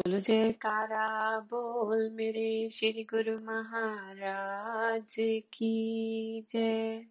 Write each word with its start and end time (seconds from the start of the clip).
बोलो 0.00 0.20
जयकारा, 0.20 1.38
बोल 1.40 2.10
मेरे 2.10 2.70
श्री 2.70 3.04
गुरु 3.04 3.38
महाराज 3.38 5.14
की 5.52 6.46
जय। 6.50 7.06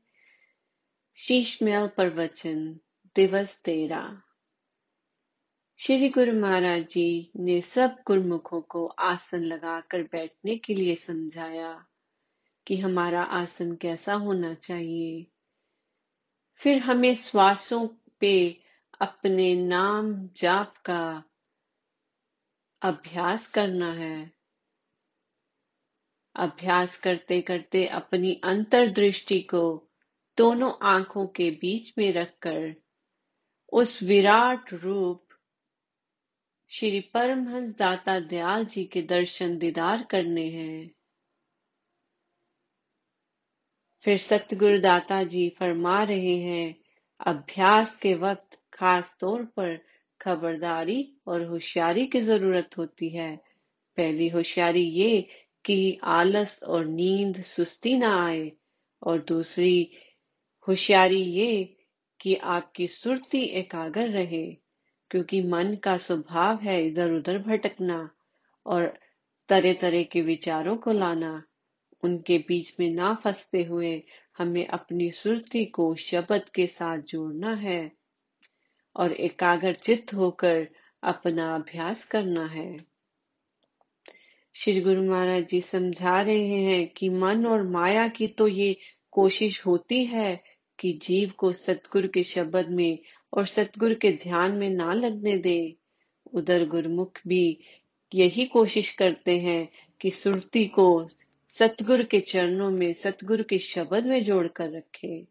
शीशमहल 1.16 1.88
प्रवचन 1.88 2.80
दिवस 3.16 3.62
तेरा। 3.62 4.22
श्री 5.78 6.10
गुरु 6.10 6.34
महाराज 6.34 6.88
जी 6.88 7.32
ने 7.36 7.62
सब 7.62 7.98
गुरुमुखों 8.08 8.62
को 8.62 8.86
आसन 8.86 9.44
लगाकर 9.44 10.04
बैठने 10.04 10.58
के 10.58 10.74
लिए 10.74 10.96
समझाया 10.96 11.86
कि 12.68 12.78
हमारा 12.78 13.24
आसन 13.24 13.76
कैसा 13.76 14.14
होना 14.14 14.54
चाहिए। 14.54 15.28
फिर 16.56 16.80
हमें 16.80 17.16
श्वासों 17.16 17.88
पे 18.20 18.62
अपने 19.02 19.56
नाम 19.56 20.30
जाप 20.38 20.78
का 20.78 21.24
अभ्यास 22.84 23.48
करना 23.48 23.94
है। 23.94 24.32
अभ्यास 26.36 26.98
करते 26.98 27.42
करते 27.42 27.86
अपनी 27.88 28.42
अंतर्दृष्टि 28.44 29.42
को 29.42 29.90
दोनों 30.38 30.74
आँखों 30.82 31.28
के 31.28 31.52
बीच 31.52 31.94
में 31.98 32.14
रखकर 32.14 32.76
उस 33.74 34.04
विराट 34.04 34.74
रूप 34.74 35.28
श्री 36.70 37.00
परमहंस 37.00 37.76
दाता 37.78 38.20
दयाल 38.20 38.66
जी 38.66 38.86
के 38.86 39.02
दर्शन 39.02 39.58
दीदार 39.58 40.04
करने 40.04 40.50
हैं। 40.50 40.92
फिर 44.04 44.18
सतगुरु 44.18 44.80
दाता 44.80 45.24
जी 45.24 45.50
फरमा 45.50 46.04
रहे 46.04 46.38
हैं, 46.38 46.76
अभ्यास 47.20 47.96
के 47.96 48.16
वक्त 48.16 48.60
खास 48.74 49.16
तौर 49.20 49.46
पर 49.46 49.93
खबरदारी 50.24 51.02
और 51.28 51.46
होशियारी 51.46 52.06
की 52.08 52.20
ज़रूरत 52.22 52.78
होती 52.78 53.10
है। 53.10 53.36
पहली 53.98 54.28
होशियारी 54.30 54.82
ये 54.82 55.28
कि 55.66 56.00
आलस 56.04 56.60
और 56.64 56.86
नींद 56.86 57.42
सुस्ती 57.44 57.98
ना 57.98 58.16
आए 58.26 58.52
और 59.02 59.24
दूसरी 59.28 59.92
होशियारी 60.68 61.22
ये 61.22 61.64
कि 62.20 62.36
आपकी 62.36 62.88
सुरती 62.88 63.42
एकाग्र 63.60 64.08
रहे, 64.10 64.46
क्योंकि 65.12 65.42
मन 65.42 65.76
का 65.76 65.98
स्वभाव 65.98 66.60
है 66.60 66.82
इधर 66.88 67.12
उधर 67.12 67.38
भटकना 67.38 68.10
और 68.66 68.94
तरह 69.50 69.74
तरह 69.74 70.04
के 70.04 70.22
विचारों 70.22 70.76
को 70.78 70.92
लाना। 70.92 71.42
उनके 72.04 72.38
बीच 72.38 72.74
में 72.80 72.90
ना 72.90 73.14
फंसते 73.14 73.64
हुए 73.64 74.02
हमें 74.38 74.66
अपनी 74.68 75.10
सुरती 75.12 75.66
को 75.66 75.94
शब्द 75.96 76.50
के 76.56 76.68
साथ 76.68 77.02
जोड़ना 77.08 77.54
है। 77.56 77.92
और 78.96 79.12
एकाग्र 79.12 79.74
चित्त 79.74 80.14
होकर 80.14 80.68
अपना 81.04 81.56
अभ्यास 81.56 82.06
करना 82.06 82.46
है। 82.46 82.78
श्री 84.54 84.82
गुरु 84.82 85.04
महाराज 85.04 85.48
जी 85.48 85.62
समझा 85.62 86.22
रहे 86.22 86.48
हैं 86.48 86.88
कि 86.88 87.10
मन 87.10 87.46
और 87.46 87.64
माया 87.64 88.08
की 88.08 88.28
तो 88.28 88.48
ये 88.48 88.78
कोशिश 89.12 89.66
होती 89.66 90.06
है 90.06 90.44
कि 90.80 91.00
जीव 91.04 91.32
को 91.38 91.54
सतगुरु 91.54 92.08
के 92.08 92.24
शब्द 92.24 92.70
में 92.70 93.00
और 93.34 93.46
सतगुरु 93.46 93.96
के 93.96 94.12
ध्यान 94.12 94.52
में 94.52 94.70
ना 94.70 94.94
लगने 94.94 95.38
दे। 95.38 95.76
उधर 96.34 96.66
गुरुमुख 96.66 97.20
भी 97.28 97.60
यही 98.16 98.46
कोशिश 98.46 98.94
करते 98.94 99.40
हैं 99.40 99.70
कि 100.02 100.12
सुरती 100.12 100.66
को 100.66 101.08
सतगुरु 101.48 102.04
के 102.04 102.20
चरणों 102.20 102.72
में, 102.72 102.94
सतगुरु 102.94 103.44
के 103.44 103.60
शब्द 103.60 104.06
में 104.06 104.24
जोड़कर 104.24 104.72
रखे। 104.72 105.28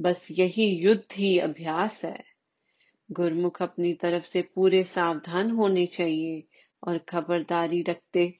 बस 0.00 0.28
यही 0.30 0.64
युद्ध 0.64 1.04
ही 1.16 1.38
अभ्यास 1.38 2.04
है। 2.04 2.35
गुरमुख 3.10 3.62
अपनी 3.62 3.94
तरफ़ 3.94 4.24
से 4.24 4.42
पूरे 4.42 4.84
सावधान 4.84 5.50
होने 5.50 5.86
चाहिए 5.86 6.42
और 6.82 6.98
खबरदारी 6.98 7.82
रखते 7.82 8.34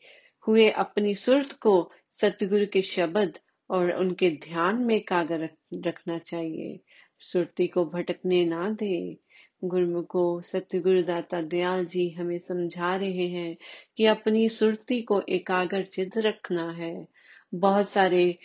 हुए 0.47 0.71
अपनी 0.71 1.15
सुरत 1.15 1.53
को 1.53 1.93
सतगुरु 2.11 2.67
के 2.73 2.83
शब्द 2.83 3.39
और 3.71 3.93
उनके 3.93 4.31
ध्यान 4.31 4.77
में 4.77 5.01
कागर 5.01 5.49
रखना 5.77 6.19
चाहिए। 6.19 6.81
सुरती 7.21 7.67
को 7.67 7.85
भटकने 7.85 8.45
ना 8.45 8.71
दे। 8.71 9.17
गुरुमुख 9.65 10.07
को 10.07 10.41
सतगुरु 10.41 11.03
दाता 11.03 11.41
दयाल 11.41 11.85
जी 11.87 12.11
हमें 12.11 12.39
समझा 12.39 12.97
रहे 12.97 13.27
हैं 13.29 13.57
कि 13.97 14.07
अपनी 14.07 14.49
सुरती 14.49 15.03
को 15.03 15.23
एकाग्र 15.29 15.83
चित 15.85 16.19
रखना 16.19 16.71
है। 16.71 17.07
बहुत 17.55 17.89
सारे 17.89 18.39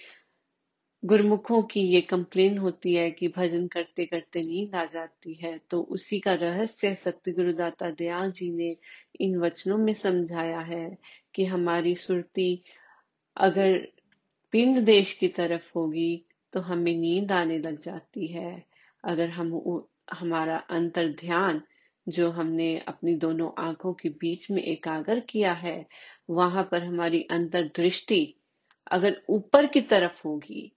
गुरमुखों 1.03 1.61
की 1.63 1.81
ये 1.81 2.01
कंप्लेन 2.01 2.57
होती 2.57 2.93
है 2.95 3.09
कि 3.11 3.27
भजन 3.27 3.67
करते 3.67 4.05
करते 4.05 4.41
नींद 4.41 4.75
आ 4.75 4.83
जाती 4.85 5.33
है 5.33 5.59
तो 5.69 5.81
उसी 5.81 6.19
का 6.19 6.33
रहस्य 6.33 6.93
सत्य 6.95 7.31
गुरुदाता 7.31 7.89
दयाल 7.89 8.31
जी 8.31 8.51
ने 8.51 8.75
इन 9.21 9.37
वचनों 9.37 9.77
में 9.77 9.93
समझाया 9.93 10.59
है 10.59 10.97
कि 11.35 11.45
हमारी 11.45 11.95
सुरती 11.95 12.63
अगर 13.37 13.77
पिंड 14.53 14.79
देश 14.79 15.13
की 15.13 15.27
तरफ़ 15.27 15.71
होगी 15.75 16.25
तो 16.53 16.59
हमें 16.59 16.95
नींद 16.95 17.31
आने 17.31 17.57
लग 17.59 17.79
जाती 17.81 18.27
है। 18.27 18.63
अगर 19.03 19.29
हम 19.29 19.53
हमारा 20.13 20.57
अंतर 20.69 21.07
ध्यान 21.19 21.61
जो 22.07 22.29
हमने 22.31 22.77
अपनी 22.87 23.15
दोनों 23.15 23.49
आँखों 23.57 23.93
के 23.93 24.09
बीच 24.09 24.49
में 24.51 24.61
एकाग्र 24.63 25.19
किया 25.19 25.53
है, 25.53 25.85
वहाँ 26.29 26.63
पर 26.71 26.83
हमारी 26.83 27.21
अंतर 27.31 27.67
दृष्टि 27.75 28.23
अगर 28.91 29.21
ऊपर 29.29 29.65
की 29.65 29.81
तरफ़ 29.81 30.21
होगी 30.25 30.71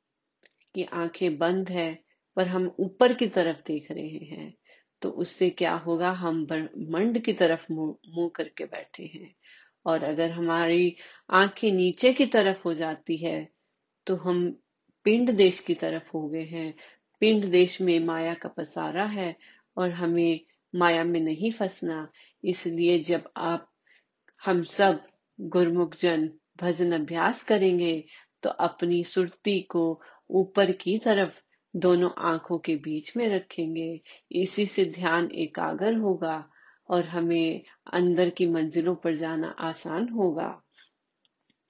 कि 0.75 0.85
आँखें 0.95 1.39
बंद 1.39 1.69
है, 1.71 1.93
पर 2.37 2.49
हम 2.49 2.71
ऊपर 2.81 3.13
की 3.15 3.27
तरफ़ 3.29 3.59
देख 3.67 3.91
रहे 3.93 4.19
हैं 4.27 4.55
तो 5.03 5.11
उससे 5.13 5.49
क्या 5.53 5.75
होगा? 5.77 6.11
हम 6.13 6.45
ब्रह्मंड 6.47 7.19
की 7.25 7.33
तरफ़ 7.35 7.67
मुँह 7.73 8.31
करके 8.37 8.65
बैठे 8.67 9.05
हैं। 9.15 9.35
और 9.87 10.05
अगर 10.05 10.31
हमारी 10.33 10.97
आँखें 11.31 11.71
नीचे 11.73 12.13
की 12.15 12.27
तरफ़ 12.29 12.63
हो 12.65 12.75
जाती 12.75 13.17
है 13.19 13.49
तो 14.07 14.17
हम 14.19 14.51
पिंड 15.07 15.31
देश 15.33 15.61
की 15.61 15.75
तरफ़ 15.77 16.11
हो 16.15 16.29
गए 16.29 16.45
हैं। 16.47 16.75
पिंड 17.23 17.45
देश 17.51 17.81
में 17.83 17.99
माया 18.07 18.35
का 18.35 18.49
पसारा 18.51 19.05
है, 19.07 19.37
और 19.77 19.91
हमें 19.93 20.41
माया 20.75 21.05
में 21.05 21.21
नहीं 21.21 21.51
फंसना। 21.53 22.09
इसलिए 22.45 22.99
जब 23.05 23.29
आप, 23.39 23.69
हम 24.43 24.63
सब 24.65 25.03
गुरमुख 25.39 25.97
जन 25.97 26.29
भजन 26.63 26.93
अभ्यास 26.95 27.43
करेंगे 27.45 28.05
तो 28.43 28.51
अपनी 28.63 29.03
सुरती 29.05 29.61
को 29.71 29.85
ऊपर 30.31 30.73
की 30.73 30.99
तरफ़ 30.99 31.41
दोनों 31.75 32.11
आँखों 32.19 32.59
के 32.59 32.77
बीच 32.77 33.17
में 33.17 33.29
रखेंगे। 33.29 34.01
इसी 34.33 34.67
से 34.67 34.85
ध्यान 34.85 35.31
एकाग्र 35.33 35.95
होगा 35.95 36.45
और 36.89 37.05
हमें 37.05 37.63
अंदर 37.93 38.31
की 38.31 38.47
मंजिलों 38.47 38.95
पर 38.95 39.17
जाना 39.17 39.49
आसान 39.61 40.09
होगा। 40.09 40.63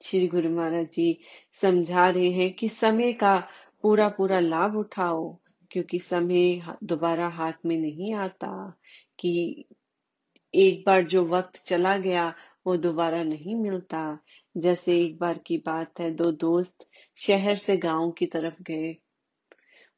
श्री 0.02 0.26
गुरु 0.28 0.50
महाराज 0.50 0.86
जी 0.86 1.18
समझा 1.62 2.08
रहे 2.10 2.30
हैं 2.30 2.52
कि 2.52 2.68
समय 2.68 3.12
का 3.12 3.36
पूरा 3.82 4.08
पूरा 4.08 4.40
लाभ 4.40 4.76
उठाओ, 4.76 5.38
क्योंकि 5.70 5.98
समय 5.98 6.62
दोबारा 6.84 7.28
हाथ 7.28 7.52
में 7.66 7.76
नहीं 7.76 8.14
आता 8.14 8.78
कि 9.18 9.64
एक 10.54 10.82
बार 10.86 11.02
जो 11.02 11.24
वक्त 11.24 11.56
चला 11.66 11.96
गया 11.96 12.34
वो 12.66 12.76
दोबारा 12.76 13.22
नहीं 13.22 13.54
मिलता। 13.54 14.18
जैसे 14.54 14.98
एक 15.00 15.18
बार 15.18 15.38
की 15.38 15.56
बात 15.58 16.00
है 16.00 16.10
दो 16.10 16.30
दोस्त 16.32 16.86
शहर 17.18 17.56
से 17.56 17.76
गाँव 17.76 18.10
की 18.10 18.26
तरफ़ 18.26 18.62
गए। 18.62 18.96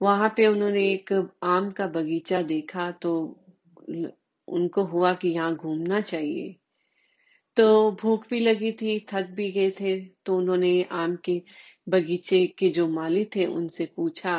वहाँ 0.00 0.28
पे 0.36 0.46
उन्होंने 0.46 0.82
एक 0.92 1.12
आम 1.44 1.70
का 1.70 1.86
बगीचा 1.86 2.42
देखा 2.42 2.90
तो 2.92 3.14
उनको 4.48 4.84
हुआ 4.84 5.12
कि 5.14 5.28
यहाँ 5.28 5.54
घूमना 5.54 6.00
चाहिए। 6.00 6.54
तो 7.56 7.90
भूख 7.92 8.28
भी 8.30 8.40
लगी 8.40 8.72
थी 8.72 8.98
थक 9.12 9.30
भी 9.30 9.50
गए 9.52 9.70
थे 9.70 9.98
तो 10.26 10.36
उन्होंने 10.36 10.82
आम 10.92 11.16
के 11.24 11.40
बगीचे 11.86 12.46
के 12.58 12.68
जो 12.68 12.86
माली 12.88 13.24
थे 13.36 13.46
उनसे 13.46 13.86
पूछा 13.96 14.38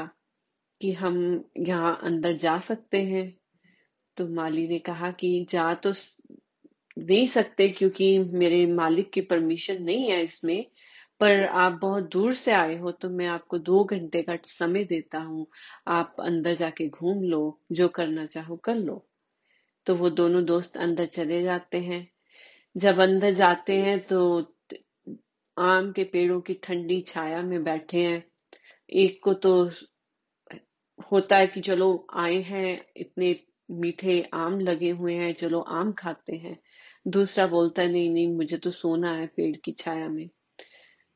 कि 0.82 0.92
हम 0.94 1.18
यहाँ 1.60 2.00
अंदर 2.04 2.38
जा 2.38 2.58
सकते 2.60 3.02
हैं? 3.04 3.34
तो 4.18 4.28
माली 4.28 4.68
ने 4.68 4.80
कहा 4.80 5.12
कि 5.12 5.46
जा 5.50 5.74
तो 5.74 5.94
नहीं 6.98 7.28
सकते 7.28 7.68
क्योंकि 7.70 8.18
मेरे 8.20 8.66
मालिक 8.66 9.12
की 9.12 9.22
परमिशन 9.22 9.84
नहीं 9.84 10.10
है 10.12 10.22
इसमें, 10.24 10.66
पर 11.22 11.44
आप 11.44 11.80
बहुत 11.82 12.10
दूर 12.12 12.34
से 12.34 12.52
आए 12.52 12.78
हो 12.78 12.92
तो 12.92 13.10
मैं 13.10 13.28
आपको 13.28 13.58
दो 13.60 13.84
घंटे 13.84 14.22
का 14.22 14.38
समय 14.46 14.84
देता 14.84 15.20
हूँ। 15.20 15.46
आप 15.88 16.16
अंदर 16.20 16.54
जाके 16.54 16.88
घूम 16.90 17.24
लो, 17.24 17.60
जो 17.72 17.88
करना 17.88 18.26
चाहो 18.26 18.56
कर 18.56 18.76
लो। 18.76 19.04
तो 19.86 19.96
वो 19.96 20.10
दोनों 20.10 20.44
दोस्त 20.46 20.78
अंदर 20.78 21.06
चले 21.06 21.42
जाते 21.44 21.78
हैं। 21.78 22.08
जब 22.76 23.00
अंदर 23.00 23.34
जाते 23.34 23.82
हैं 23.82 24.00
तो 24.00 24.40
आम 25.58 25.92
के 25.92 26.04
पेड़ों 26.04 26.40
की 26.42 26.54
ठंडी 26.54 27.02
छाया 27.02 27.42
में 27.42 27.64
बैठे 27.64 28.02
हैं। 28.02 28.24
एक 28.90 29.20
को 29.24 29.34
तो 29.34 29.54
होता 31.12 31.38
है 31.38 31.48
कि 31.48 31.62
चलो 31.62 32.08
आए 32.16 32.40
हैं, 32.42 32.86
इतने 32.98 33.36
मीठे 33.72 34.22
आम 34.34 34.60
लगे 34.60 34.90
हुए 34.90 35.14
हैं, 35.14 35.34
चलो 35.34 35.60
आम 35.60 35.92
खाते 35.92 36.36
हैं। 36.36 36.58
दूसरा 37.08 37.48
बोलता 37.48 37.82
है, 37.82 37.92
नहीं 37.92 38.10
नहीं, 38.10 38.28
मुझे 38.28 38.58
तो 38.58 38.72
सोना 38.72 39.12
है 39.12 39.28
पेड़ 39.28 39.58
की 39.58 39.72
छाया 39.72 40.10
में। 40.10 40.30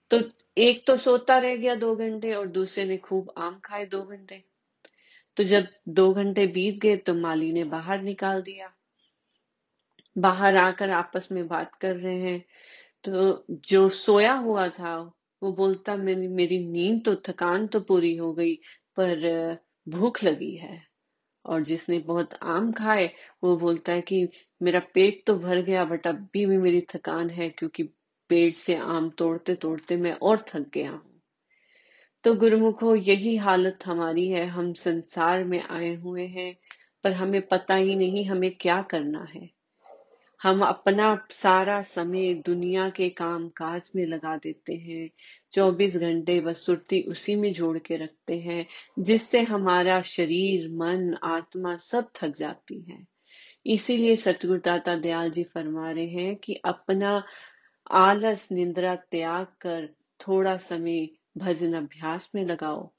तो 0.10 0.20
एक 0.58 0.88
तो 0.88 0.98
सोता 0.98 1.38
रह 1.38 1.56
गया 1.56 1.76
दो 1.76 1.96
घंटे 1.96 2.34
और 2.34 2.48
दूसरे 2.48 2.86
ने 2.86 2.98
खूब 2.98 3.34
आम 3.38 3.60
खाए 3.66 3.86
दो 3.86 4.04
घंटे। 4.04 4.44
तो 5.38 5.44
जब 5.44 5.68
दो 5.88 6.14
घंटे 6.14 6.48
बीत 6.48 6.78
गए 6.78 6.98
तो 6.98 7.14
माली 7.14 7.54
ने 7.54 7.64
बाहर 7.64 8.02
निकाल 8.02 8.42
दिया। 8.42 8.74
बाहर 10.18 10.58
आकर 10.58 10.90
आपस 10.90 11.32
में 11.32 11.48
बात 11.48 11.76
कर 11.76 11.96
रहे 11.96 12.20
हैं। 12.20 12.46
तो 13.04 13.46
जो 13.50 13.90
सोया 13.90 14.34
हुआ 14.34 14.70
था, 14.70 15.14
वो 15.44 15.52
बोलता, 15.52 15.96
मेरी 15.96 16.28
मेरी 16.28 16.66
नींद 16.66 17.06
तो 17.06 17.16
थकान 17.16 17.68
तो 17.68 17.80
पूरी 17.80 18.16
हो 18.16 18.34
गई, 18.34 18.56
पर, 18.96 19.58
भूख 19.90 20.24
लगी 20.24 20.56
है। 20.56 20.88
और 21.46 21.62
जिसने 21.62 22.00
बहुत 22.00 22.30
आम 22.44 22.72
खाए, 22.72 23.10
वो 23.44 23.58
बोलता 23.58 23.92
है 23.92 24.02
कि 24.02 24.28
मेरा 24.62 24.80
पेट 24.80 25.24
तो 25.28 25.40
भर 25.40 25.62
गया 25.62 25.86
बट 25.86 26.08
अभी 26.08 26.46
भी 26.46 26.58
मेरी 26.58 26.82
थकान 26.82 27.30
है 27.30 27.50
क्योंकि 27.50 27.84
पेड़ 28.30 28.54
से 28.54 28.76
आम 28.76 29.10
तोड़ते 29.10 29.56
तोड़ते 29.56 29.98
मैं 29.98 30.14
और 30.14 30.46
थक 30.48 30.72
गया 30.74 30.92
हूँ। 30.92 31.22
तो 32.24 32.36
गुरुमुखो, 32.36 32.96
यही 32.96 33.36
हालत 33.36 33.80
हमारी 33.86 34.28
है। 34.28 34.46
हम 34.46 34.74
संसार 34.74 35.44
में 35.44 35.64
आए 35.64 35.96
हुए 35.96 36.28
हैं, 36.28 36.58
पर 37.04 37.14
हमें 37.14 37.42
पता 37.42 37.76
ही 37.76 37.96
नहीं 37.96 38.26
हमें 38.26 38.52
क्या 38.60 38.82
करना 38.82 39.28
है। 39.36 39.50
हम 40.42 40.66
अपना 40.66 41.28
सारा 41.30 41.82
समय 41.82 42.34
दुनिया 42.34 42.90
के 42.90 43.10
काम 43.10 43.50
काज 43.50 43.92
में 43.96 44.06
लगा 44.06 44.38
देते 44.38 44.74
हैं। 44.74 45.10
24 45.52 45.98
घंटे 45.98 46.40
बस 46.40 46.70
उसी 47.08 47.36
में 47.36 47.54
जोड़ 47.54 47.78
के 47.78 47.98
रखते 47.98 48.40
हैं, 48.40 48.66
जिससे 49.00 49.42
हमारा 49.42 50.02
शरीर, 50.02 50.70
मन, 50.70 51.18
आत्मा 51.24 51.76
सब 51.76 52.10
थक 52.16 52.36
जाती 52.38 52.82
है। 52.82 53.11
इसीलिए 53.66 54.16
सतगुरुदाता 54.16 54.96
दयाल 54.96 55.30
जी 55.32 55.44
फरमा 55.44 55.92
रहे 55.92 56.08
हैं 56.08 56.36
कि 56.36 56.54
अपना 56.66 57.24
आलस, 57.92 58.48
निंद्रा 58.52 58.96
त्याग 58.96 59.46
कर 59.46 59.88
थोड़ा 60.20 60.58
समय 60.58 61.08
भजन 61.38 61.74
अभ्यास 61.74 62.32
में 62.36 62.46
लगाओ 62.46 62.92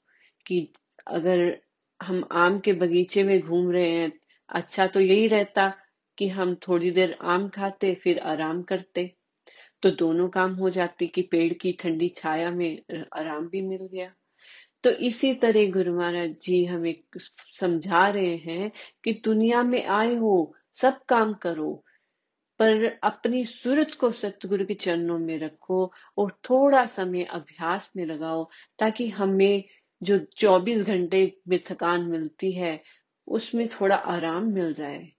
कि 0.45 0.73
अगर 1.07 1.57
हम 2.01 2.23
आम 2.31 2.59
के 2.59 2.73
बगीचे 2.73 3.23
में 3.23 3.39
घूम 3.41 3.71
रहे 3.71 3.89
हैं 3.89 4.11
अच्छा 4.49 4.87
तो 4.87 4.99
यही 4.99 5.27
रहता 5.27 5.73
कि 6.17 6.27
हम 6.27 6.55
थोड़ी 6.55 6.91
देर 6.91 7.17
आम 7.21 7.49
खाते, 7.49 7.93
फिर 7.95 8.19
आराम 8.19 8.61
करते। 8.63 9.15
तो 9.83 9.91
दोनों 9.91 10.29
काम 10.29 10.53
हो 10.55 10.69
जाती 10.69 11.07
कि 11.07 11.21
पेड़ 11.21 11.53
की 11.53 11.71
ठंडी 11.71 12.09
छाया 12.09 12.51
में 12.51 12.81
आराम 13.13 13.47
भी 13.47 13.61
मिल 13.61 13.89
गया। 13.91 14.11
तो 14.83 14.89
इसी 14.89 15.33
तरह 15.33 15.71
गुरु 15.71 15.97
महाराज 15.97 16.35
जी 16.41 16.65
हमें 16.65 16.95
समझा 17.59 18.07
रहे 18.09 18.35
हैं 18.35 18.71
कि 19.03 19.21
दुनिया 19.25 19.63
में 19.63 19.85
आए 19.85 20.15
हो, 20.15 20.55
सब 20.73 20.99
काम 21.09 21.33
करो, 21.33 21.85
पर 22.59 22.99
अपनी 23.03 23.45
सूरत 23.45 23.93
को 23.93 24.11
सतगुरु 24.11 24.65
के 24.65 24.73
चरणों 24.73 25.19
में 25.19 25.39
रखो 25.39 25.93
और 26.17 26.31
थोड़ा 26.49 26.85
समय 26.85 27.23
अभ्यास 27.23 27.91
में 27.97 28.05
लगाओ 28.05 28.49
ताकि 28.79 29.09
हमें 29.09 29.63
जो 30.03 30.17
24 30.17 30.83
घंटे 30.83 31.39
में 31.47 31.59
थकान 31.71 32.03
मिलती 32.03 32.51
है, 32.51 32.83
उसमें 33.27 33.67
थोड़ा 33.67 33.95
आराम 33.95 34.43
मिल 34.43 34.73
जाए। 34.73 35.11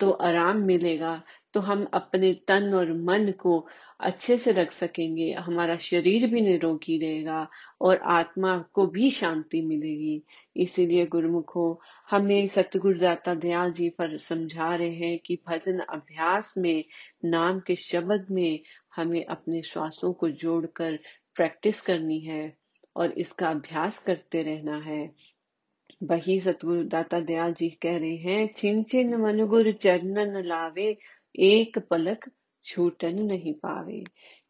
तो 0.00 0.10
आराम 0.10 0.56
मिलेगा 0.56 1.22
तो 1.52 1.60
हम 1.60 1.86
अपने 1.94 2.32
तन 2.48 2.74
और 2.74 2.92
मन 2.92 3.32
को 3.32 3.66
अच्छे 4.00 4.36
से 4.38 4.52
रख 4.52 4.72
सकेंगे, 4.72 5.32
हमारा 5.32 5.76
शरीर 5.76 6.26
भी 6.26 6.40
निरोगी 6.40 6.98
रहेगा 6.98 7.48
और 7.80 7.96
आत्मा 7.96 8.58
को 8.72 8.86
भी 8.86 9.10
शांति 9.10 9.62
मिलेगी। 9.62 10.22
इसीलिए 10.56 11.06
गुरुमुखो, 11.06 11.80
हमें 12.10 12.48
सतगुरुदाता 12.48 13.34
दयाल 13.34 13.72
जी 13.72 13.88
पर 13.88 14.18
समझा 14.18 14.74
रहे 14.76 14.94
हैं 14.94 15.18
कि 15.18 15.38
भजन 15.48 15.78
अभ्यास 15.78 16.54
में, 16.58 16.84
नाम 17.24 17.60
के 17.60 17.76
शब्द 17.76 18.26
में 18.30 18.60
हमें 18.96 19.24
अपने 19.24 19.62
श्वासों 19.62 20.12
को 20.12 20.28
जोड़कर 20.28 20.98
प्रैक्टिस 21.34 21.80
करनी 21.80 22.20
है 22.20 22.56
और 22.96 23.12
इसका 23.12 23.48
अभ्यास 23.48 23.98
करते 23.98 24.42
रहना 24.42 24.78
है। 24.78 25.10
वही 26.02 26.40
सतगुरु 26.40 26.82
दाता 26.84 27.20
दयाल 27.20 27.52
जी 27.54 27.68
कह 27.70 27.96
रहे 27.98 28.16
हैं 28.16 28.48
छिन 28.56 28.82
छिन 28.82 29.16
मनुगुर 29.16 29.72
चरणन 29.72 30.42
लावे, 30.46 30.96
एक 31.38 31.78
पलक 31.78 32.30
छूटन 32.66 33.22
नहीं 33.22 33.52
पावे। 33.54 34.02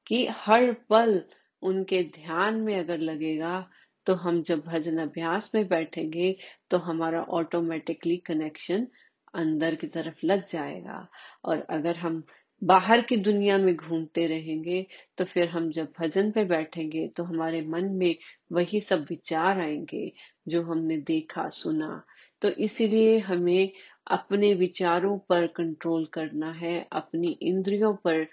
कि 0.07 0.27
हर 0.31 0.73
पल 0.91 1.21
उनके 1.63 2.03
ध्यान 2.15 2.61
में 2.61 2.75
अगर 2.79 2.99
लगेगा 3.01 3.67
तो 4.07 4.15
हम 4.15 4.43
जब 4.43 4.61
भजन 4.67 4.99
अभ्यास 4.99 5.51
में 5.55 5.67
बैठेंगे 5.69 6.35
तो 6.71 6.79
हमारा 6.79 7.23
ऑटोमेटिकली 7.33 8.17
कनेक्शन 8.27 8.87
अंदर 9.35 9.75
की 9.75 9.87
तरफ़ 9.87 10.27
लग 10.27 10.47
जाएगा। 10.49 11.07
और 11.45 11.67
अगर 11.71 11.97
हम 11.97 12.23
बाहर 12.63 13.01
की 13.01 13.17
दुनिया 13.19 13.57
में 13.59 13.75
घूमते 13.77 14.27
रहेंगे 14.27 14.87
तो 15.19 15.25
फिर 15.25 15.49
हम 15.49 15.71
जब 15.71 15.93
भजन 16.01 16.31
पे 16.31 16.45
बैठेंगे 16.45 17.07
तो 17.09 17.25
हमारे 17.25 17.61
मन 17.67 17.85
में 17.95 18.15
वही 18.53 18.81
सब 18.81 19.07
विचार 19.11 19.61
आएँगे, 19.61 20.13
जो 20.49 20.63
हमने 20.63 20.97
देखा, 20.97 21.49
सुना। 21.51 22.03
तो 22.43 22.49
इसीलिए 22.49 23.19
हमें 23.21 23.71
अपने 24.07 24.55
विचारों 24.55 25.19
पर 25.19 25.47
कंट्रोल 25.47 26.07
करना 26.07 26.53
है, 26.53 26.89
अपनी 26.93 27.39
इंद्रियों 27.43 27.95
पर 27.95 28.27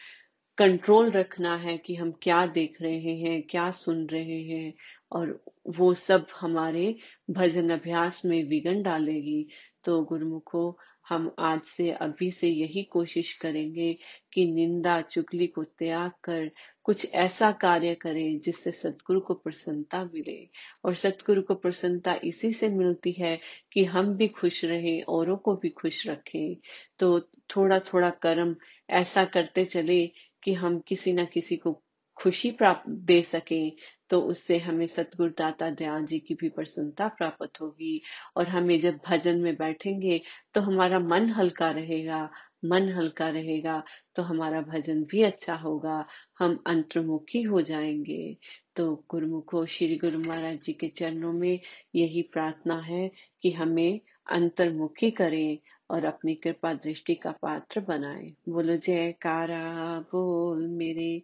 कंट्रोल 0.58 1.12
रखना 1.12 1.56
है 1.56 1.78
कि 1.78 1.96
हम 1.96 2.12
क्या 2.22 2.46
देख 2.46 2.82
रहे 2.82 3.16
हैं, 3.16 3.44
क्या 3.44 3.72
सुन 3.72 4.08
रहे 4.08 4.42
हैं, 4.42 4.74
और 5.12 5.44
वो 5.68 5.94
सब 5.94 6.28
हमारे 6.42 6.98
भजन 7.30 7.70
अभ्यास 7.70 8.26
में 8.26 8.44
विघन 8.50 8.82
डालेगी। 8.84 9.48
तो 9.84 10.04
गुरुमुखो 10.04 10.78
हम 11.14 11.36
आज 11.40 11.62
से 11.62 11.92
अभी 11.92 12.32
से 12.32 12.48
यही 12.48 12.84
कोशिश 12.84 13.38
करेंगे 13.38 13.98
कि 14.34 14.52
निंदा, 14.52 15.02
चुगली 15.02 15.48
को 15.48 15.64
त्याग 15.64 16.12
कर 16.24 16.52
कुछ 16.84 17.14
ऐसा 17.14 17.52
कार्य 17.52 17.96
करें 17.96 18.40
जिससे 18.40 18.72
सतगुरु 18.72 19.20
को 19.20 19.34
प्रसन्नता 19.34 20.04
मिले। 20.06 20.50
और 20.86 20.94
सतगुरु 20.96 21.42
को 21.42 21.56
प्रसन्नता 21.56 22.20
इसी 22.24 22.54
से 22.54 22.70
मिलती 22.70 23.12
है 23.12 23.40
कि 23.74 23.86
हम 23.86 24.16
भी 24.16 24.28
खुश 24.28 24.66
रहें, 24.66 25.04
औरों 25.04 25.38
को 25.38 25.56
भी 25.56 25.70
खुश 25.70 26.08
रखें। 26.08 26.56
तो 27.00 27.20
थोड़ा 27.56 27.80
थोड़ा 27.80 28.10
कर्म 28.10 28.56
ऐसा 28.90 29.26
करते 29.26 29.66
चले 29.66 30.12
कि 30.44 30.54
हम 30.54 30.80
किसी 30.80 31.14
न 31.14 31.26
किसी 31.26 31.56
को 31.56 31.84
खुशी 32.16 32.52
प्राप्त 32.52 32.90
दे 32.90 33.22
सकें 33.22 33.72
तो 34.14 34.22
उससे 34.22 34.58
हमें 34.58 34.88
सतगुरु 34.88 35.30
दाता 35.30 35.70
दयाल 35.70 36.06
जी 36.06 36.20
की 36.20 36.34
भी 36.34 36.50
प्रसन्नता 36.50 37.08
प्राप्त 37.08 37.62
होगी। 37.62 38.02
और 38.38 38.48
हमें 38.48 38.80
जब 38.80 39.00
भजन 39.10 39.40
में 39.40 39.56
बैठेंगे 39.56 40.22
तो 40.54 40.62
हमारा 40.62 41.00
मन 41.00 41.30
हल्का 41.30 41.72
रहेगा, 41.72 42.30
मन 42.66 42.90
हल्का 42.90 43.30
रहेगा 43.30 43.84
तो 44.16 44.24
हमारा 44.24 44.62
भजन 44.62 45.04
भी 45.04 45.22
अच्छा 45.22 45.56
होगा। 45.56 46.06
हम 46.40 46.64
अंतर्मुखी 46.68 47.42
हो 47.42 47.62
जाएँगे। 47.62 48.38
तो 48.76 49.06
गुरुमुखो, 49.12 49.66
श्री 49.66 49.96
गुरु 49.96 50.20
महाराज 50.20 50.60
जी 50.62 50.74
के 50.74 50.88
चरणों 50.88 51.34
में 51.34 51.60
यही 51.96 52.22
प्रार्थना 52.22 52.76
है 52.76 53.12
कि 53.42 53.52
हमें 53.52 54.00
अंतर्मुखी 54.32 55.12
करें 55.12 55.58
और 55.90 56.06
अपनी 56.06 56.36
कृपा 56.36 56.74
दृष्टि 56.74 57.16
का 57.16 57.32
पात्र 57.32 57.82
बनाए। 57.82 58.34
बोलो, 58.50 58.76
जयकारा 58.78 60.00
बोल 60.00 60.68
मेरे। 60.68 61.24